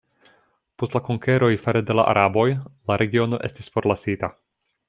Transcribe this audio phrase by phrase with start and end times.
[0.83, 2.49] Post la konkeroj fare de la araboj
[2.93, 4.33] la regiono estis forlasita.